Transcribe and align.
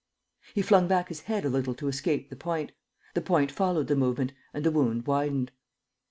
He 0.55 0.63
flung 0.63 0.87
back 0.87 1.09
his 1.09 1.21
head 1.21 1.45
a 1.45 1.49
little 1.49 1.75
to 1.75 1.87
escape 1.87 2.31
the 2.31 2.35
point: 2.35 2.71
the 3.13 3.21
point 3.21 3.51
followed 3.51 3.85
the 3.85 3.95
movement 3.95 4.33
and 4.51 4.63
the 4.65 4.71
wound 4.71 5.05
widened. 5.05 5.51